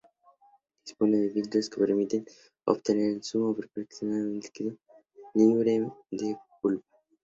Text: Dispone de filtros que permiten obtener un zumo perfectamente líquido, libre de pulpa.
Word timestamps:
Dispone 0.83 1.19
de 1.19 1.29
filtros 1.35 1.69
que 1.69 1.79
permiten 1.85 2.25
obtener 2.65 3.13
un 3.13 3.21
zumo 3.21 3.53
perfectamente 3.55 4.39
líquido, 4.47 4.75
libre 5.35 5.73
de 6.09 6.35
pulpa. 6.59 6.87